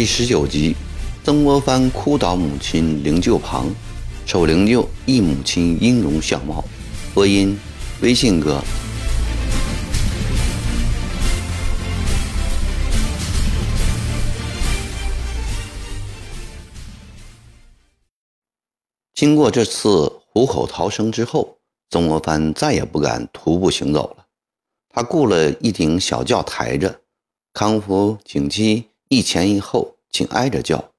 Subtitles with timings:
[0.00, 0.74] 第十九集，
[1.22, 3.68] 曾国藩哭倒母亲灵柩旁，
[4.24, 6.64] 守灵柩忆母亲音容笑貌。
[7.12, 7.54] 播音：
[8.00, 8.62] 微信哥。
[19.12, 21.58] 经过这次虎口逃生之后，
[21.90, 24.24] 曾国藩再也不敢徒步行走了。
[24.88, 27.02] 他雇了一顶小轿抬着，
[27.52, 28.86] 康福警机。
[29.12, 30.92] 一前一后，紧挨着叫。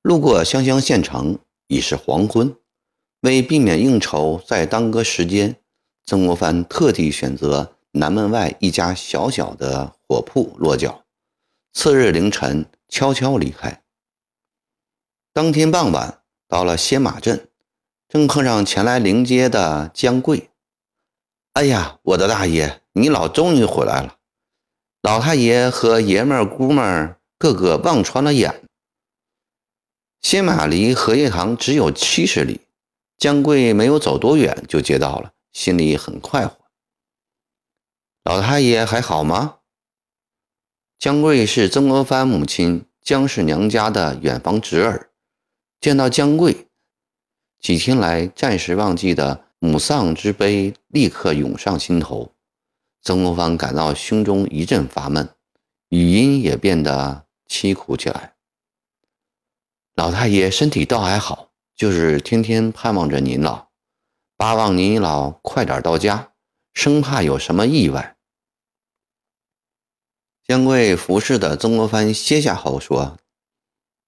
[0.00, 2.56] 路过湘乡县城，已是黄昏。
[3.20, 5.56] 为避免应酬再耽搁时间，
[6.06, 11.04] 曾国藩特地选择南门外一家小小的火铺落脚。
[11.74, 13.82] 次日凌晨，悄悄离开。
[15.34, 17.50] 当天傍晚，到了歇马镇，
[18.08, 20.48] 正碰上前来迎接的江贵。
[21.52, 24.16] 哎呀，我的大爷，你老终于回来了！
[25.02, 27.17] 老太爷和爷们儿姑们儿。
[27.38, 28.64] 个个望穿了眼。
[30.20, 32.62] 歇马离荷叶塘只有七十里，
[33.16, 36.58] 江贵没有走多远就接到了，心里很快活。
[38.24, 39.58] 老太爷还好吗？
[40.98, 45.10] 江贵是曾国藩母亲江氏娘家的远房侄儿，
[45.80, 46.66] 见到江贵，
[47.60, 52.32] 几天来暂时忘记的母丧之悲立刻涌上心头，
[53.00, 55.28] 曾国藩感到胸中一阵发闷，
[55.90, 57.27] 语音也变得。
[57.48, 58.34] 凄苦起来。
[59.94, 63.68] 老太爷身体倒还好，就是天天盼望着您老，
[64.36, 66.32] 巴望您老快点到家，
[66.72, 68.16] 生怕有什么意外。
[70.46, 73.18] 江贵服侍的曾国藩歇下后说：“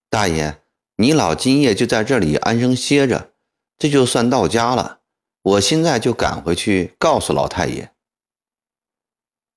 [0.09, 0.63] 大爷，
[0.97, 3.33] 你老今夜就在这里安生歇着，
[3.77, 5.01] 这就算到家了。
[5.43, 7.93] 我现在就赶回去告诉老太爷。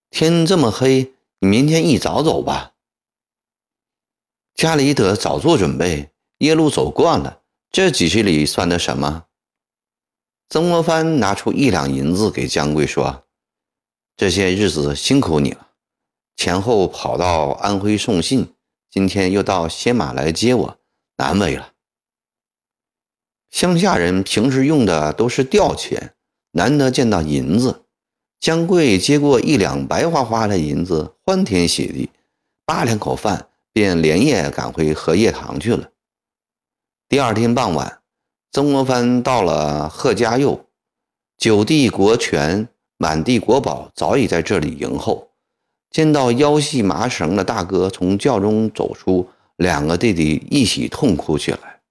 [0.10, 2.72] 天这么黑，你明天一早走吧。”
[4.56, 7.42] 家里得早做准备，夜路走惯了，
[7.72, 9.26] 这几十里算得什么？
[10.50, 13.24] 曾国藩拿出一两银子给江贵说
[14.16, 15.70] ：“这些日子辛苦你了，
[16.36, 18.54] 前后跑到安徽送信，
[18.92, 20.78] 今天又到歇马来接我，
[21.18, 21.72] 难为了。
[23.50, 26.14] 乡下人平时用的都是吊钱，
[26.52, 27.86] 难得见到银子。
[28.40, 32.12] 江贵接过一两白花花的银子，欢天喜地，
[32.66, 35.90] 扒两口饭。”便连夜赶回荷叶塘去了。
[37.10, 38.02] 第二天傍晚，
[38.52, 40.66] 曾国藩到了贺家佑，
[41.38, 45.32] 九弟国权、满地国宝早已在这里迎候。
[45.90, 51.82] 见到腰系麻绳的大哥从轿中走出，两个弟弟一起痛哭起来。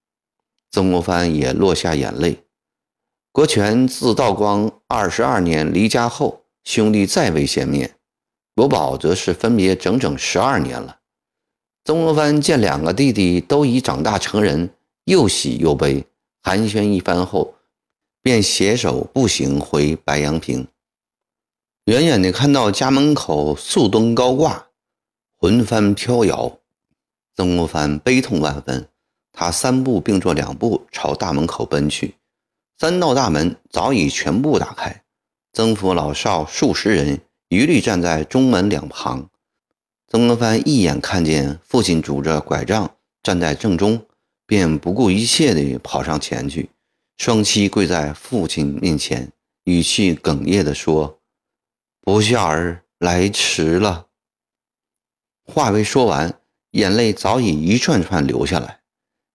[0.71, 2.45] 曾国藩也落下眼泪。
[3.31, 7.89] 国权自道光二十二年离家后，兄弟再未见面；
[8.55, 10.99] 国宝则是分别整整十二年了。
[11.85, 14.71] 曾国藩见两个弟弟都已长大成人，
[15.05, 16.05] 又喜又悲，
[16.41, 17.55] 寒暄一番后，
[18.23, 20.69] 便携手步行回白杨坪。
[21.87, 24.69] 远远的看到家门口素灯高挂，
[25.37, 26.57] 魂幡飘摇，
[27.35, 28.89] 曾国藩悲痛万分。
[29.33, 32.15] 他三步并作两步朝大门口奔去，
[32.79, 35.03] 三道大门早已全部打开，
[35.53, 39.29] 曾府老少数十人一律站在中门两旁。
[40.13, 44.05] 曾国藩一眼看见父亲拄着拐杖站在正中，
[44.45, 46.69] 便不顾一切地跑上前去，
[47.17, 49.33] 双膝跪在父亲面前，
[49.65, 51.19] 语气哽咽地说
[52.03, 54.09] ：“不孝儿来迟了。”
[55.51, 56.39] 话未说完，
[56.73, 58.81] 眼泪早已一串串流下来。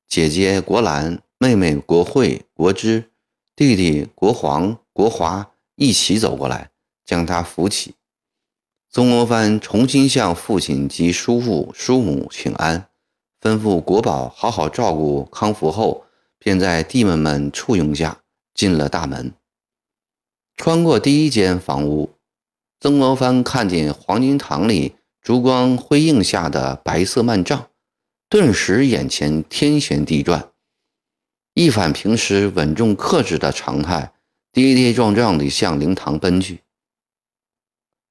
[0.08, 3.10] 姐姐国兰、妹妹国慧、国芝、
[3.56, 6.70] 弟弟国煌、国华一起走过来，
[7.04, 7.96] 将他扶起。
[8.90, 12.88] 曾国藩重新向父亲及叔父、叔母请安，
[13.42, 16.06] 吩咐国宝好好照顾康复后，
[16.40, 18.20] 便在弟妹们簇拥下
[18.54, 19.34] 进了大门。
[20.56, 22.12] 穿过第一间房屋，
[22.80, 27.68] 曾国藩看见黄金堂里烛光辉映下的白色幔帐，
[28.30, 30.50] 顿时眼前天旋地转，
[31.54, 34.14] 一反平时稳重克制的常态，
[34.52, 36.62] 跌跌撞撞地向灵堂奔去。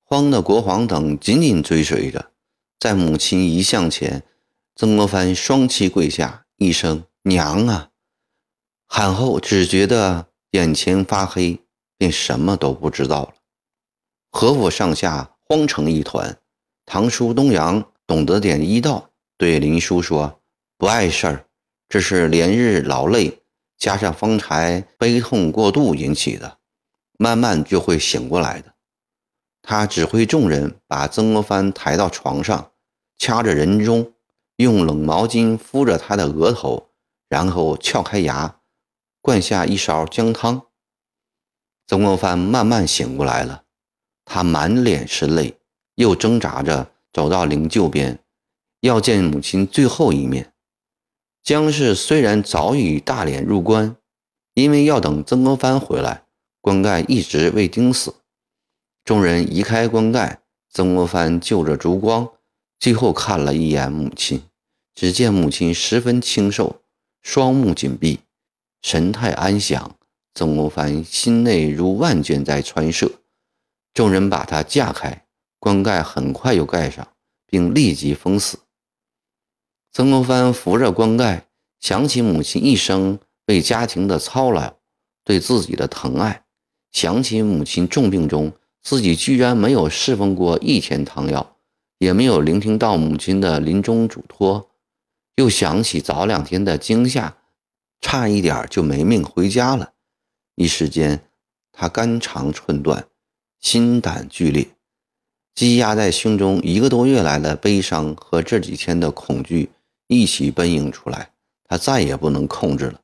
[0.08, 2.30] 慌的国皇等紧紧追随着，
[2.78, 4.22] 在母亲遗像前，
[4.76, 7.90] 曾国藩双膝跪下，一声“娘啊”，
[8.86, 11.58] 喊后只觉得眼前发黑，
[11.98, 13.34] 便什么都不知道了。
[14.30, 16.38] 何府上下慌成一团，
[16.84, 20.40] 堂叔东阳懂得点医道，对林叔说
[20.78, 21.46] ：“不碍事儿，
[21.88, 23.42] 这是连日劳累，
[23.76, 26.58] 加上方才悲痛过度引起的，
[27.18, 28.72] 慢慢就会醒过来的。”
[29.68, 32.70] 他指挥众人把曾国藩抬到床上，
[33.18, 34.12] 掐着人中，
[34.58, 36.90] 用冷毛巾敷着他的额头，
[37.28, 38.60] 然后撬开牙，
[39.20, 40.62] 灌下一勺姜汤。
[41.88, 43.64] 曾国藩慢慢醒过来了，
[44.24, 45.58] 他满脸是泪，
[45.96, 48.20] 又挣扎着走到灵柩边，
[48.82, 50.52] 要见母亲最后一面。
[51.42, 53.96] 姜氏虽然早已大殓入棺，
[54.54, 56.22] 因为要等曾国藩回来，
[56.60, 58.14] 棺盖一直未钉死。
[59.06, 62.28] 众人移开棺盖，曾国藩就着烛光，
[62.80, 64.42] 最后看了一眼母亲。
[64.96, 66.80] 只见母亲十分清瘦，
[67.22, 68.18] 双目紧闭，
[68.82, 69.94] 神态安详。
[70.34, 73.12] 曾国藩心内如万箭在穿射。
[73.94, 75.24] 众人把他架开，
[75.60, 77.06] 棺盖很快又盖上，
[77.46, 78.58] 并立即封死。
[79.92, 81.46] 曾国藩扶着棺盖，
[81.78, 84.74] 想起母亲一生为家庭的操劳，
[85.22, 86.42] 对自己的疼爱；
[86.90, 88.52] 想起母亲重病中，
[88.86, 91.56] 自己居然没有侍奉过一天汤药，
[91.98, 94.68] 也没有聆听到母亲的临终嘱托；
[95.34, 97.36] 又想起早两天的惊吓，
[98.00, 99.94] 差一点就没命回家了。
[100.54, 101.20] 一时间，
[101.72, 103.08] 他肝肠寸断，
[103.58, 104.68] 心胆俱裂，
[105.52, 109.68] 积压在胸中一个多月来的悲伤和这几天的恐惧。
[110.06, 111.32] 一起奔涌出来，
[111.64, 113.00] 他再也不能控制了，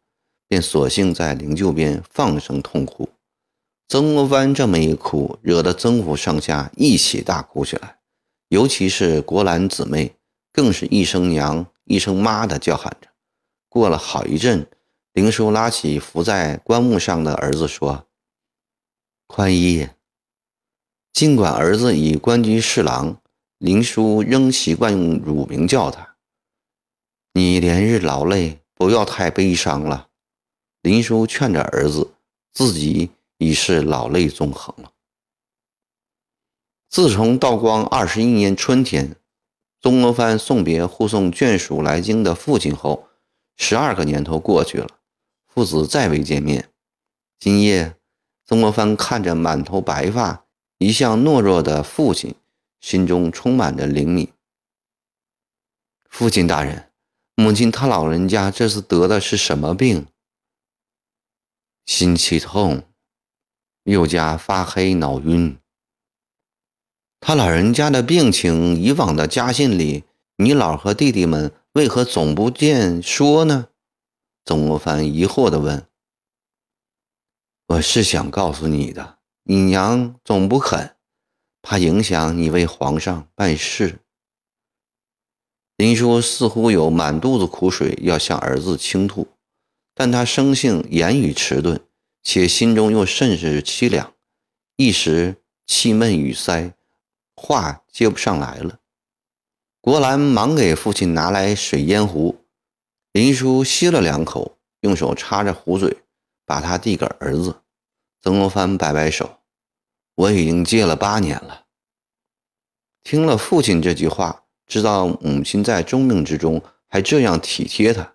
[0.47, 3.09] 便索性在灵柩边放声痛哭。
[3.93, 7.99] 曾国藩这么一哭，惹得曾府上下一起大哭起来，
[8.49, 10.17] 尤其是国兰姊妹，
[10.51, 13.09] 更是一声娘一声妈的叫喊着。
[13.69, 14.67] 过了好一阵，
[15.13, 18.07] 林叔拉起伏在棺木上的儿子说
[19.29, 19.87] ：“宽衣。”
[21.13, 23.21] 尽管儿子已官居侍郎，
[23.59, 26.17] 林叔仍习惯用乳名叫他。
[27.35, 30.09] 你连日劳累，不要太悲伤了。
[30.81, 32.15] 林叔劝着儿子，
[32.55, 33.11] 自己
[33.43, 34.93] 已是老泪纵横了。
[36.89, 39.17] 自从道光二十一年春天，
[39.81, 43.09] 曾国藩送别护送眷属来京的父亲后，
[43.57, 44.89] 十二个年头过去了，
[45.47, 46.71] 父子再未见面。
[47.41, 47.97] 今夜，
[48.45, 50.47] 曾国藩看着满头白发、
[50.79, 52.35] 一向懦弱的父亲，
[52.81, 54.29] 心中充满着怜悯。
[56.09, 56.91] 父亲大人。
[57.35, 60.07] 母亲，她老人家这次得的是什么病？
[61.87, 62.83] 心气痛，
[63.85, 65.59] 又加发黑、脑晕。
[67.21, 70.05] 他老人家的病情，以往的家信里，
[70.37, 73.69] 你老和弟弟们为何总不见说呢？
[74.45, 75.87] 曾国藩疑惑地问。
[77.69, 80.97] 我是想告诉你的，你娘总不肯，
[81.63, 84.01] 怕影响你为皇上办事。
[85.77, 89.29] 林叔似乎有满肚子苦水要向儿子倾吐，
[89.95, 91.81] 但他生性言语迟钝，
[92.23, 94.15] 且心中又甚是凄凉，
[94.77, 95.37] 一时
[95.67, 96.73] 气闷语塞，
[97.35, 98.81] 话接不上来了。
[99.81, 102.45] 国兰忙给父亲拿来水烟壶，
[103.13, 105.99] 林叔吸了两口，用手插着壶嘴，
[106.47, 107.63] 把它递给儿子。
[108.21, 109.41] 曾国藩摆摆手
[110.15, 111.67] ：“我已经戒了八年了。”
[113.03, 114.39] 听了父亲这句话。
[114.65, 118.15] 知道母亲在重病之中还这样体贴他，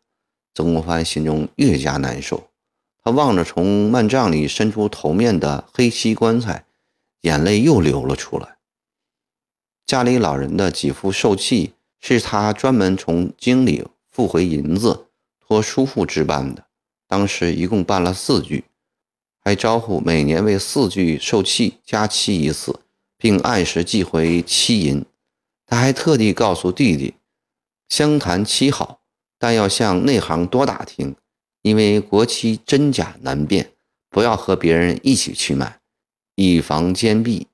[0.55, 2.49] 曾国藩心中越加难受。
[3.07, 6.65] 他望着从幔帐里伸出头面的黑漆棺材，
[7.21, 8.57] 眼泪又流了出来。
[9.85, 11.71] 家里老人的几副寿器
[12.01, 15.05] 是他专门从京里付回银子，
[15.39, 16.65] 托叔父置办的。
[17.07, 18.65] 当时一共办了四具，
[19.39, 22.81] 还招呼每年为四具寿器加漆一次，
[23.17, 25.05] 并按时寄回漆银。
[25.65, 27.13] 他还特地告诉弟弟，
[27.87, 28.99] 相谈漆好，
[29.39, 31.15] 但要向内行多打听，
[31.61, 33.71] 因为国漆真假难辨，
[34.09, 35.79] 不要和别人一起去买，
[36.35, 37.47] 以防奸弊。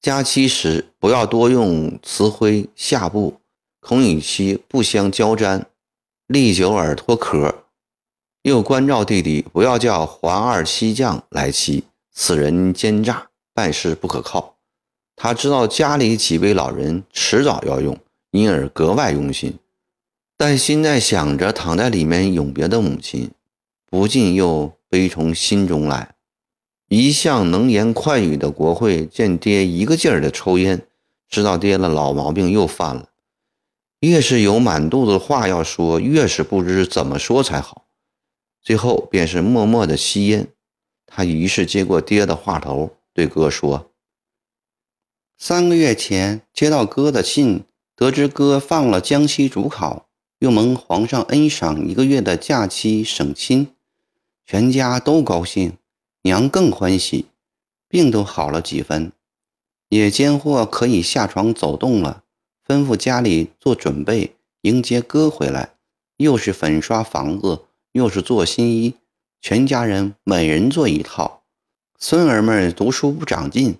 [0.00, 3.40] 加漆时不要多用瓷灰、下布，
[3.80, 5.66] 恐与漆不相交粘，
[6.26, 7.64] 历久而脱壳。
[8.42, 14.56] 又关照弟弟不要叫黄二漆匠来漆，此人奸诈，办事不可靠。
[15.14, 17.98] 他知道家里几位老人迟早要用，
[18.30, 19.58] 因而格外用心。
[20.42, 23.30] 但心在想着躺在里面永别的母亲，
[23.84, 26.14] 不禁又悲从心中来。
[26.88, 30.80] 一向能言快语的国会见爹一个劲儿的抽烟，
[31.28, 33.10] 知道爹的老毛病又犯了。
[33.98, 37.84] 越是有满肚子话要说，越是不知怎么说才好。
[38.62, 40.48] 最后便是默默的吸烟。
[41.04, 43.90] 他于是接过爹的话头，对哥说。
[45.36, 50.06] 三个月前接到哥的信，得知哥放了江西主考，
[50.40, 53.74] 又蒙皇上恩赏一个月的假期省亲，
[54.46, 55.76] 全家都高兴，
[56.22, 57.26] 娘更欢喜，
[57.86, 59.12] 病都好了几分，
[59.90, 62.24] 也间或可以下床走动了。
[62.66, 65.74] 吩咐家里做准备，迎接哥回来，
[66.16, 68.94] 又是粉刷房子，又是做新衣，
[69.42, 71.42] 全家人每人做一套。
[71.98, 73.78] 孙儿们读书不长进，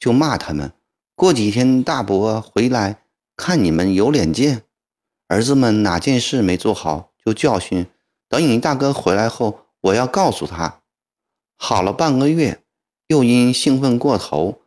[0.00, 0.72] 就骂他们。
[1.14, 3.04] 过几天大伯回来
[3.36, 4.64] 看你们有脸见。
[5.30, 7.86] 儿子们哪件事没做好，就教训。
[8.28, 10.80] 等你大哥回来后，我要告诉他。
[11.56, 12.64] 好了半个月，
[13.06, 14.62] 又因兴奋过头，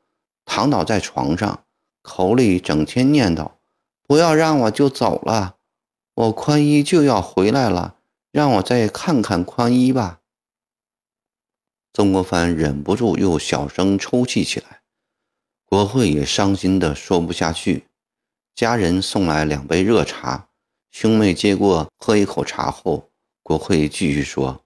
[0.46, 1.66] 躺倒在床上，
[2.02, 3.52] 口里整天念叨
[4.08, 5.58] ：“不要让我就走了，
[6.14, 7.98] 我宽衣就要回来了，
[8.32, 10.22] 让我再看看宽衣吧。”
[11.92, 14.84] 曾国藩忍不住又小声抽泣起来，
[15.66, 17.88] 国会也伤心的说不下去。
[18.56, 20.48] 家人送来两杯热茶。
[20.94, 23.10] 兄妹接过，喝一口茶后，
[23.42, 24.64] 国会继续说：“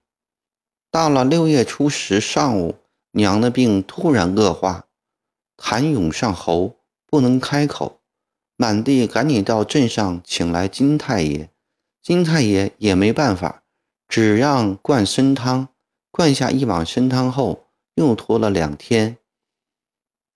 [0.92, 2.74] 到了六月初十上午，
[3.12, 4.84] 娘的病突然恶化，
[5.56, 8.02] 痰涌上喉，不能开口。
[8.56, 11.48] 满地赶紧到镇上请来金太爷，
[12.02, 13.62] 金太爷也没办法，
[14.06, 15.68] 只让灌参汤。
[16.10, 19.16] 灌下一碗参汤后，又拖了两天。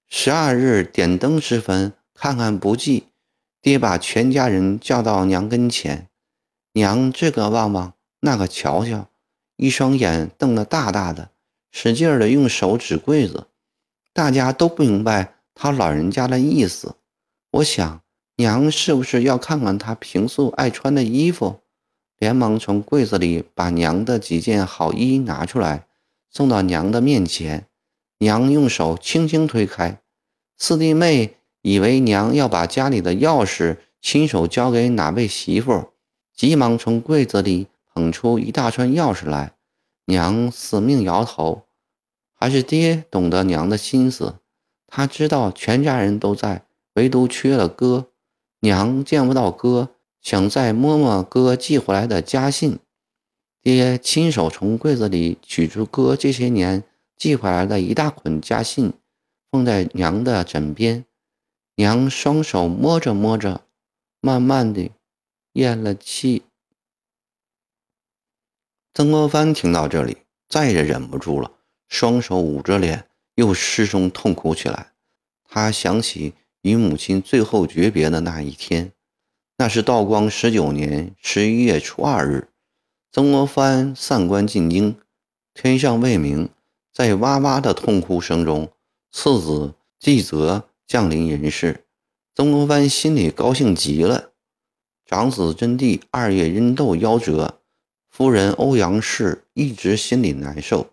[0.09, 3.09] 十二日点灯时分，看看不济。”
[3.63, 6.09] 爹把全家人叫到娘跟前，
[6.73, 9.07] 娘这个望望，那个瞧瞧，
[9.57, 11.31] 一双眼瞪得大大的，
[11.71, 13.47] 使劲儿的用手指柜子。
[14.13, 16.97] 大家都不明白他老人家的意思。
[17.53, 18.03] 我想，
[18.35, 21.61] 娘是不是要看看他平素爱穿的衣服？
[22.19, 25.87] 连忙从柜子里把娘的几件好衣拿出来，
[26.31, 27.67] 送到娘的面前。
[28.19, 30.01] 娘用手轻轻推开，
[30.59, 31.37] 四弟妹。
[31.63, 35.93] 以为娘要把家里的钥匙亲手交给哪位媳妇，
[36.35, 39.55] 急忙从柜子里捧出一大串钥匙来。
[40.07, 41.63] 娘死命摇头，
[42.35, 44.35] 还是爹懂得娘的心思。
[44.89, 46.65] 他知道全家人都在，
[46.95, 48.09] 唯独缺了哥。
[48.61, 49.91] 娘见不到哥，
[50.21, 52.79] 想再摸摸哥寄回来的家信。
[53.63, 56.83] 爹亲手从柜子里取出哥这些年
[57.17, 58.93] 寄回来的一大捆家信，
[59.51, 61.05] 放在娘的枕边。
[61.77, 63.63] 娘双手摸着摸着，
[64.21, 64.91] 慢慢的
[65.55, 66.43] 咽了气。
[68.93, 71.51] 曾国藩听到这里，再也忍不住了，
[71.89, 74.93] 双手捂着脸，又失声痛哭起来。
[75.45, 78.93] 他想起与母亲最后诀别的那一天，
[79.57, 82.49] 那是道光十九年十一月初二日，
[83.11, 84.99] 曾国藩散官进京，
[85.55, 86.51] 天上未明，
[86.93, 88.71] 在哇哇的痛哭声中，
[89.11, 90.69] 次子继泽。
[90.93, 91.87] 降临人世，
[92.35, 94.33] 曾国藩心里高兴极了。
[95.07, 97.63] 长子真谛二月因痘夭折，
[98.11, 100.91] 夫人欧阳氏一直心里难受。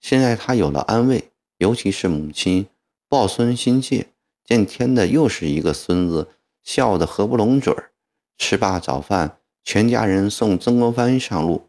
[0.00, 2.66] 现在他有了安慰，尤其是母亲
[3.10, 4.06] 抱孙心切，
[4.42, 6.28] 见添的又是一个孙子，
[6.62, 7.92] 笑得合不拢嘴儿。
[8.38, 11.68] 吃罢早饭，全家人送曾国藩上路。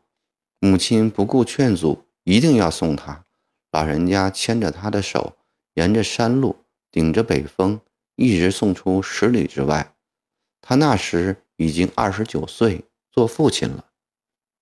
[0.61, 3.25] 母亲不顾劝阻，一定要送他。
[3.73, 5.35] 老人家牵着他的手，
[5.73, 6.62] 沿着山路。
[6.93, 7.81] 顶着北风，
[8.15, 9.95] 一直送出十里之外。
[10.61, 13.85] 他那时已经二十九岁，做父亲了，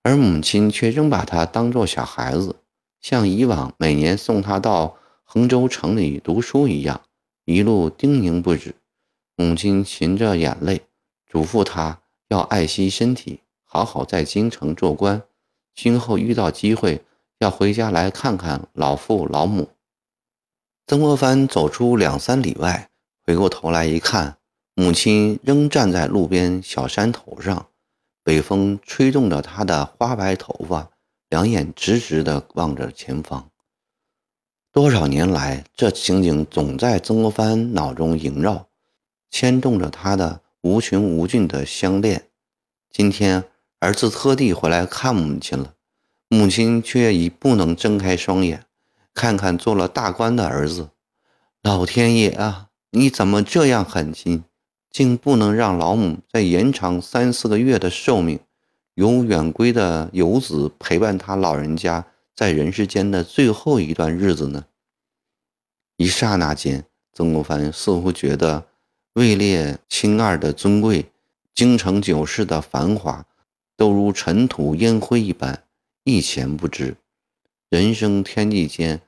[0.01, 2.55] 而母亲却仍把他当作小孩子，
[3.01, 7.01] 像以往每年送他到衡州城里读书一样，
[7.43, 8.73] 一路叮咛不止。
[9.35, 10.83] 母亲噙着眼泪，
[11.27, 15.21] 嘱咐他要爱惜身体，好好在京城做官，
[15.75, 17.03] 今后遇到机会
[17.39, 19.69] 要回家来看看老父老母。
[20.91, 22.89] 曾国藩走出两三里外，
[23.25, 24.36] 回过头来一看，
[24.75, 27.67] 母亲仍站在路边小山头上，
[28.25, 30.89] 北风吹动着她的花白头发，
[31.29, 33.50] 两眼直直地望着前方。
[34.74, 38.67] 多少年来，这情景总在曾国藩脑中萦绕，
[39.29, 42.27] 牵动着他的无穷无尽的相恋。
[42.91, 43.45] 今天，
[43.79, 45.74] 儿子特地回来看母亲了，
[46.27, 48.65] 母亲却已不能睁开双眼。
[49.13, 50.89] 看看做了大官的儿子，
[51.62, 54.44] 老天爷啊，你怎么这样狠心，
[54.89, 58.39] 竟不能让老母再延长三四个月的寿命，
[58.96, 64.65] 由远归的游子陪伴他老人家在人世间的最后一段日子呢？
[65.98, 68.65] 一刹那间，曾国藩似乎觉得
[69.13, 71.12] 位列青二的尊贵，
[71.53, 73.25] 京城九世的繁华，
[73.75, 75.63] 都如尘土烟灰一般，
[76.06, 76.96] 一钱不值。
[77.71, 79.01] 人生天地间，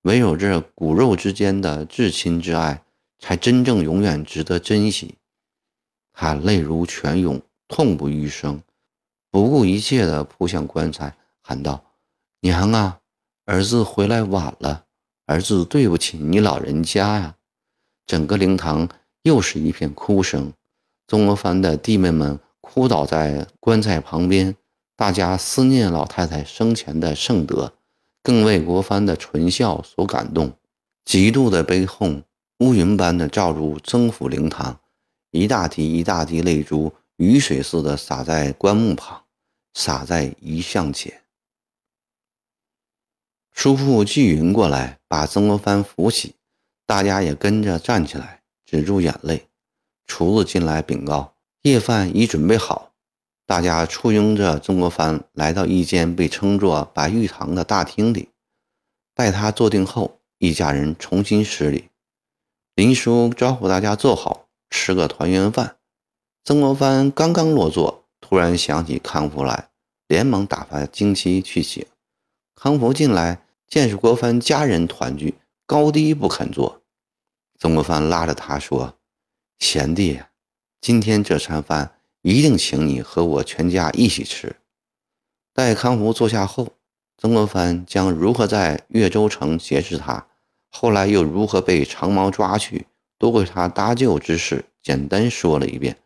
[0.00, 2.82] 唯有这骨肉之间的至亲之爱，
[3.18, 5.16] 才真正永远值得珍惜。
[6.14, 8.62] 他泪如泉涌，痛不欲生，
[9.30, 11.84] 不顾一切地扑向棺材，喊道
[12.40, 13.00] ：“娘啊，
[13.44, 14.86] 儿子回来晚了，
[15.26, 17.36] 儿子对不起你老人家呀！”
[18.06, 18.88] 整个灵堂
[19.24, 20.50] 又是一片哭声。
[21.06, 24.56] 曾国藩的弟妹们哭倒在棺材旁边。
[24.96, 27.74] 大家思念老太太生前的圣德，
[28.26, 30.52] 更为国藩的纯孝所感动，
[31.04, 32.24] 极度的悲痛，
[32.58, 34.80] 乌云般的罩入曾府灵堂，
[35.30, 39.22] 一大滴一大滴泪珠雨水似的洒在棺木旁，
[39.74, 41.22] 洒在遗像前。
[43.52, 46.34] 叔父聚云过来，把曾国藩扶起，
[46.84, 49.46] 大家也跟着站起来，止住眼泪。
[50.08, 52.95] 厨子进来禀告，夜饭已准备好。
[53.46, 58.30] 大家簇拥着曾国藩来到一间被称作白玉堂的大厅里，
[59.14, 61.88] 待他坐定后，一家人重新施礼。
[62.74, 65.76] 林叔招呼大家坐好，吃个团圆饭。
[66.44, 69.68] 曾国藩刚刚落座，突然想起康福来，
[70.08, 71.86] 连忙打发京妻去请。
[72.56, 75.36] 康福进来，见是国藩家人团聚，
[75.66, 76.82] 高低不肯坐。
[77.60, 78.98] 曾国藩拉着他说
[79.60, 80.20] ：“贤弟，
[80.80, 81.92] 今天这餐饭。”
[82.28, 84.56] 一定请你和我全家一起吃。
[85.54, 86.72] 待康福坐下后，
[87.16, 90.26] 曾国藩将如何在岳州城结识他，
[90.68, 95.96] 后来又如何被长毛抓去，都为他搭救之事简单说了一遍。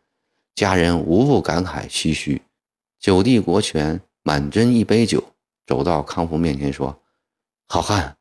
[0.53, 2.43] 家人无不感慨唏嘘。
[2.99, 5.23] 九弟国权满斟一杯酒，
[5.65, 7.01] 走到康福面前说
[7.67, 8.15] ：“好汉，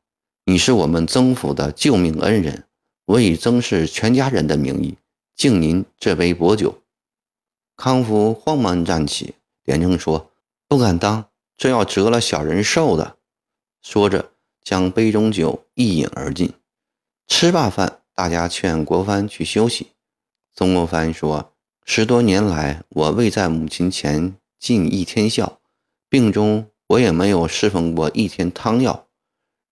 [0.47, 2.65] 你是我们曾府的救命恩人，
[3.05, 4.97] 我以曾氏全家人的名义
[5.37, 6.75] 敬您这杯薄酒。”
[7.83, 10.31] 康福慌忙站起，连声说
[10.69, 13.17] ：“不敢当，这要折了小人寿的。”
[13.81, 14.33] 说着，
[14.63, 16.53] 将杯中酒一饮而尽。
[17.27, 19.93] 吃罢饭，大家劝国藩去休息。
[20.55, 21.55] 曾国藩说
[21.87, 25.59] ：“十多年来，我未在母亲前尽一天孝，
[26.11, 29.07] 病中我也没有侍奉过一天汤药。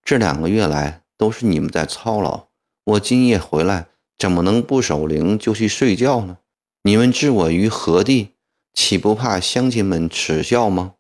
[0.03, 2.47] 这两个月来，都是你们在操劳。
[2.85, 6.39] 我今夜回来，怎么能不守灵就去睡觉呢？”
[6.83, 8.35] 你们置我于何地？
[8.73, 10.95] 岂不怕乡亲们耻笑吗？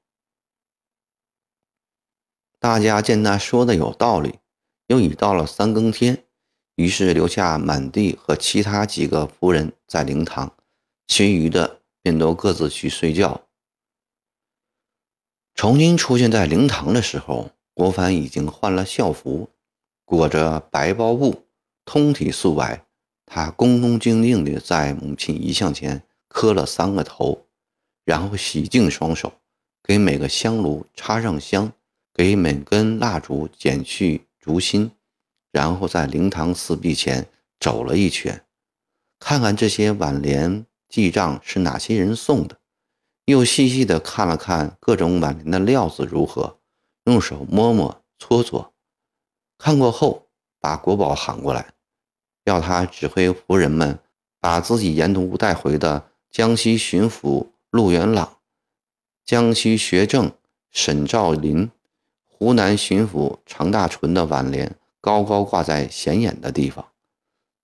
[2.58, 4.40] 大家见他说的有道理，
[4.88, 6.24] 又已到了三更天，
[6.74, 10.52] 于是留下满地和其他几个仆人在灵堂，
[11.06, 13.42] 其余的便都各自去睡觉。
[15.54, 19.50] 重新出现在灵堂的时候，国藩已经换了校服，
[20.04, 21.46] 裹着白包布，
[21.84, 22.84] 通体素白。
[23.30, 27.46] 他恭恭敬敬地在母亲遗像前磕了三个头，
[28.06, 29.34] 然后洗净双手，
[29.82, 31.70] 给每个香炉插上香，
[32.14, 34.90] 给每根蜡烛剪去烛芯，
[35.52, 37.28] 然后在灵堂四壁前
[37.60, 38.42] 走了一圈，
[39.18, 42.58] 看看这些挽联记账是哪些人送的，
[43.26, 46.58] 又细细地看了看各种挽联的料子如何，
[47.04, 48.72] 用手摸摸搓搓，
[49.58, 51.74] 看过后把国宝喊过来。
[52.48, 53.98] 要他指挥仆人们
[54.40, 58.38] 把自己沿途带回的江西巡抚陆元朗、
[59.22, 60.32] 江西学政
[60.70, 61.70] 沈兆林、
[62.24, 66.86] 湖南巡抚常大纯的挽联高高挂在显眼的地方。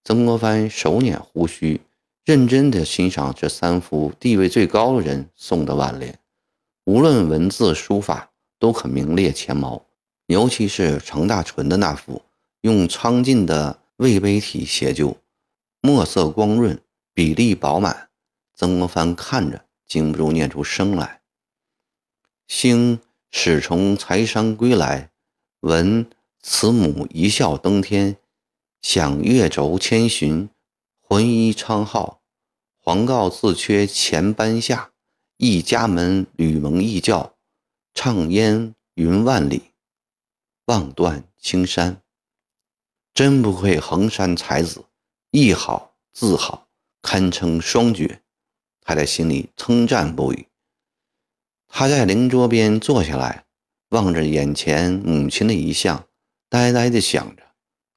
[0.04, 1.80] 曾国藩手捻胡须，
[2.22, 6.18] 认真地欣赏这三幅地位最高的人送的挽联，
[6.84, 9.82] 无论文字书法都可名列前茅，
[10.26, 12.20] 尤其是常大纯的那幅，
[12.60, 13.78] 用苍劲的。
[13.98, 15.18] 魏碑体写就，
[15.80, 16.80] 墨色光润，
[17.12, 18.10] 笔力饱满。
[18.52, 21.22] 曾国藩看着，禁不住念出声来
[22.48, 25.10] ：“兴始从财商归来，
[25.60, 28.16] 闻慈母一笑登天。
[28.82, 30.50] 享月轴千寻，
[31.00, 32.20] 浑衣昌浩。
[32.76, 34.90] 皇告自缺前班下，
[35.36, 37.36] 一家门吕蒙义教。
[37.94, 39.70] 畅烟云万里，
[40.66, 42.02] 望断青山。”
[43.14, 44.86] 真不愧衡山才子，
[45.30, 46.66] 艺好字好，
[47.00, 48.22] 堪称双绝。
[48.80, 50.48] 他在心里称赞不已。
[51.68, 53.44] 他在灵桌边坐下来，
[53.90, 56.08] 望着眼前母亲的遗像，
[56.48, 57.44] 呆呆地想着，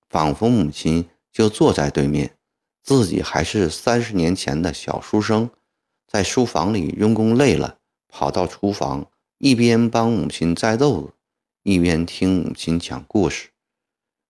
[0.07, 2.37] 仿佛母亲就坐在对面，
[2.83, 5.49] 自己还是三十年前的小书生，
[6.07, 11.13] 在书房里用功累了，跑到厨房，一边帮母亲摘豆子，
[11.63, 13.49] 一边听母亲讲故事。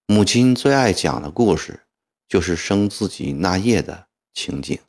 [0.09, 1.81] 母亲最爱讲的故事，
[2.29, 4.79] 就是生自己那夜的情景。